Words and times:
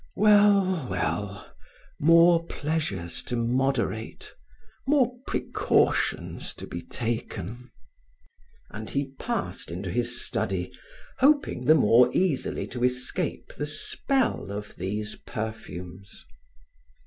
"Well, 0.15 0.87
well, 0.89 1.51
more 1.99 2.43
pleasures 2.47 3.21
to 3.25 3.35
moderate, 3.35 4.33
more 4.87 5.13
precautions 5.27 6.55
to 6.55 6.65
be 6.65 6.81
taken." 6.81 7.69
And 8.71 8.89
he 8.89 9.11
passed 9.19 9.69
into 9.69 9.91
his 9.91 10.19
study, 10.25 10.73
hoping 11.19 11.65
the 11.65 11.75
more 11.75 12.11
easily 12.15 12.65
to 12.69 12.83
escape 12.83 13.53
the 13.53 13.67
spell 13.67 14.51
of 14.51 14.75
these 14.75 15.17
perfumes. 15.17 16.25